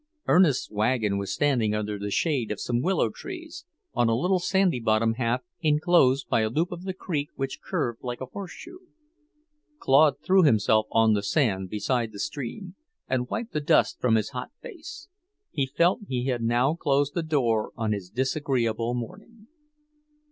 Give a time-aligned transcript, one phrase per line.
[0.27, 4.79] Ernest's wagon was standing under the shade of some willow trees, on a little sandy
[4.79, 8.79] bottom half enclosed by a loop of the creek which curved like a horseshoe.
[9.77, 12.73] Claude threw himself on the sand beside the stream
[13.07, 15.07] and wiped the dust from his hot face.
[15.51, 19.45] He felt he had now closed the door on his disagreeable morning.